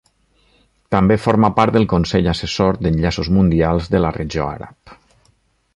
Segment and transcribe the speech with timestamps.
[0.95, 4.97] També forma part del consell assessor d'Enllaços Mundials de la Regió Àrab.